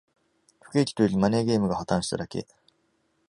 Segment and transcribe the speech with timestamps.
[0.59, 2.47] 不景気というより、マネーゲームが破綻しただけ